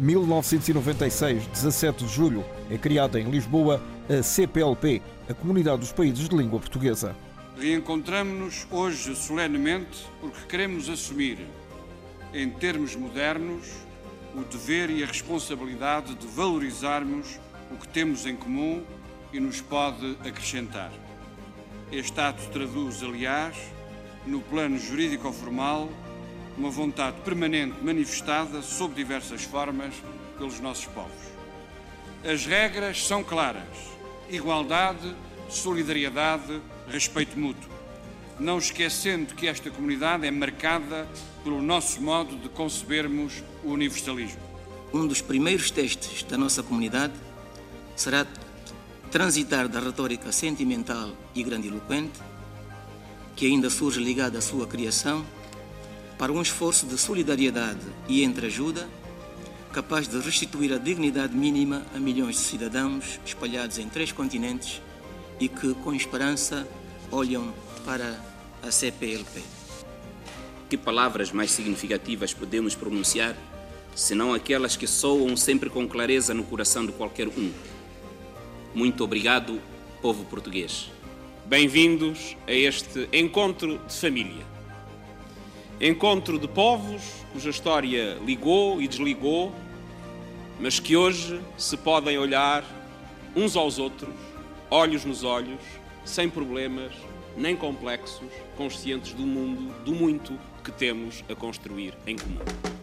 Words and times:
1996, 0.00 1.46
17 1.48 2.06
de 2.06 2.10
julho, 2.10 2.42
é 2.70 2.78
criada 2.78 3.20
em 3.20 3.30
Lisboa 3.30 3.82
a 4.08 4.22
CPLP, 4.22 5.02
a 5.28 5.34
Comunidade 5.34 5.80
dos 5.80 5.92
Países 5.92 6.26
de 6.26 6.34
Língua 6.34 6.58
Portuguesa. 6.58 7.14
Reencontramos-nos 7.58 8.66
hoje 8.70 9.14
solenemente 9.14 10.06
porque 10.18 10.46
queremos 10.48 10.88
assumir, 10.88 11.46
em 12.32 12.48
termos 12.48 12.96
modernos, 12.96 13.66
o 14.34 14.40
dever 14.40 14.88
e 14.88 15.04
a 15.04 15.06
responsabilidade 15.06 16.14
de 16.14 16.26
valorizarmos 16.28 17.38
o 17.70 17.76
que 17.76 17.86
temos 17.86 18.24
em 18.24 18.34
comum 18.34 18.82
e 19.34 19.38
nos 19.38 19.60
pode 19.60 20.16
acrescentar. 20.26 20.90
Este 21.92 22.18
ato 22.18 22.42
traduz, 22.50 23.02
aliás, 23.02 23.54
no 24.26 24.40
plano 24.40 24.78
jurídico-formal, 24.78 25.90
uma 26.56 26.70
vontade 26.70 27.20
permanente 27.22 27.76
manifestada 27.82 28.62
sob 28.62 28.94
diversas 28.94 29.42
formas 29.44 29.94
pelos 30.36 30.60
nossos 30.60 30.86
povos. 30.86 31.30
As 32.24 32.44
regras 32.44 33.06
são 33.06 33.24
claras: 33.24 33.68
igualdade, 34.28 35.14
solidariedade, 35.48 36.60
respeito 36.88 37.38
mútuo. 37.38 37.70
Não 38.38 38.58
esquecendo 38.58 39.34
que 39.34 39.46
esta 39.46 39.70
comunidade 39.70 40.26
é 40.26 40.30
marcada 40.30 41.06
pelo 41.44 41.60
nosso 41.60 42.00
modo 42.00 42.36
de 42.36 42.48
concebermos 42.48 43.42
o 43.62 43.70
universalismo. 43.70 44.40
Um 44.92 45.06
dos 45.06 45.20
primeiros 45.20 45.70
testes 45.70 46.22
da 46.22 46.36
nossa 46.36 46.62
comunidade 46.62 47.12
será 47.94 48.26
transitar 49.10 49.68
da 49.68 49.80
retórica 49.80 50.32
sentimental 50.32 51.10
e 51.34 51.42
grandiloquente, 51.42 52.18
que 53.36 53.46
ainda 53.46 53.68
surge 53.68 54.00
ligada 54.00 54.38
à 54.38 54.40
sua 54.40 54.66
criação, 54.66 55.24
para 56.20 56.30
um 56.30 56.42
esforço 56.42 56.84
de 56.84 56.98
solidariedade 56.98 57.80
e 58.06 58.22
entreajuda 58.22 58.86
capaz 59.72 60.06
de 60.06 60.18
restituir 60.20 60.70
a 60.70 60.76
dignidade 60.76 61.34
mínima 61.34 61.82
a 61.96 61.98
milhões 61.98 62.36
de 62.36 62.42
cidadãos 62.42 63.18
espalhados 63.24 63.78
em 63.78 63.88
três 63.88 64.12
continentes 64.12 64.82
e 65.40 65.48
que, 65.48 65.72
com 65.76 65.94
esperança, 65.94 66.68
olham 67.10 67.54
para 67.86 68.22
a 68.62 68.70
CPLP. 68.70 69.40
Que 70.68 70.76
palavras 70.76 71.32
mais 71.32 71.52
significativas 71.52 72.34
podemos 72.34 72.74
pronunciar, 72.74 73.34
senão 73.96 74.34
aquelas 74.34 74.76
que 74.76 74.86
soam 74.86 75.34
sempre 75.38 75.70
com 75.70 75.88
clareza 75.88 76.34
no 76.34 76.44
coração 76.44 76.84
de 76.84 76.92
qualquer 76.92 77.28
um? 77.28 77.50
Muito 78.74 79.02
obrigado, 79.02 79.58
povo 80.02 80.26
português. 80.26 80.90
Bem-vindos 81.46 82.36
a 82.46 82.52
este 82.52 83.08
encontro 83.10 83.80
de 83.88 83.94
família. 83.94 84.59
Encontro 85.80 86.38
de 86.38 86.46
povos 86.46 87.24
cuja 87.32 87.48
história 87.48 88.18
ligou 88.26 88.82
e 88.82 88.86
desligou, 88.86 89.50
mas 90.58 90.78
que 90.78 90.94
hoje 90.94 91.40
se 91.56 91.74
podem 91.74 92.18
olhar 92.18 92.62
uns 93.34 93.56
aos 93.56 93.78
outros, 93.78 94.14
olhos 94.70 95.06
nos 95.06 95.24
olhos, 95.24 95.60
sem 96.04 96.28
problemas 96.28 96.92
nem 97.34 97.56
complexos, 97.56 98.28
conscientes 98.58 99.14
do 99.14 99.22
mundo, 99.22 99.72
do 99.82 99.94
muito 99.94 100.38
que 100.62 100.70
temos 100.70 101.24
a 101.30 101.34
construir 101.34 101.94
em 102.06 102.18
comum. 102.18 102.79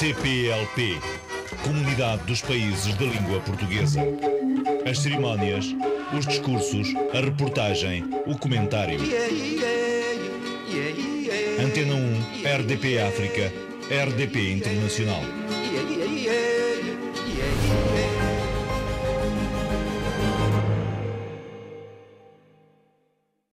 CPLP 0.00 0.98
Comunidade 1.62 2.24
dos 2.24 2.40
Países 2.40 2.94
da 2.94 3.04
Língua 3.04 3.38
Portuguesa. 3.40 4.00
As 4.90 4.98
cerimónias, 5.00 5.76
os 6.16 6.26
discursos, 6.26 6.88
a 7.12 7.20
reportagem, 7.20 8.08
o 8.26 8.34
comentário. 8.38 8.98
Antena 11.62 11.94
1, 11.94 12.60
RDP 12.60 12.98
África, 13.02 13.52
RDP 13.90 14.52
Internacional. 14.52 15.20